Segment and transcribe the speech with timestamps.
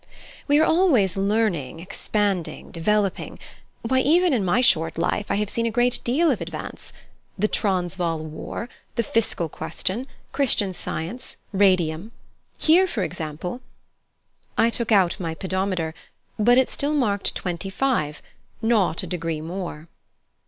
[0.47, 3.37] "We are always learning, expanding, developing.
[3.83, 6.91] Why, even in my short life I have seen a great deal of advance
[7.37, 12.13] the Transvaal War, the Fiscal Question, Christian Science, Radium.
[12.57, 13.61] Here for example"
[14.65, 15.93] I took out my pedometer,
[16.39, 18.23] but it still marked twenty five,
[18.63, 19.87] not a degree more.